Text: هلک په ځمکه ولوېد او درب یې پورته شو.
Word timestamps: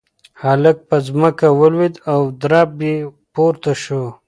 هلک 0.43 0.77
په 0.89 0.97
ځمکه 1.07 1.47
ولوېد 1.59 1.95
او 2.11 2.21
درب 2.41 2.71
یې 2.87 2.95
پورته 3.33 3.73
شو. 3.83 4.03